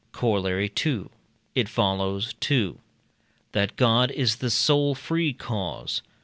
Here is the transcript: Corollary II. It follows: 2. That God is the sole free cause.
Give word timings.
Corollary 0.13 0.71
II. 0.83 1.09
It 1.53 1.69
follows: 1.69 2.33
2. 2.39 2.79
That 3.51 3.75
God 3.75 4.09
is 4.09 4.37
the 4.37 4.49
sole 4.49 4.95
free 4.95 5.31
cause. 5.31 6.01